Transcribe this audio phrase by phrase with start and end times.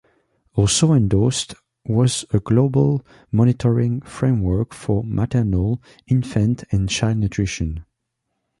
[0.55, 1.53] Also endorsed
[1.85, 7.85] was a global monitoring framework for maternal, infant and child nutrition.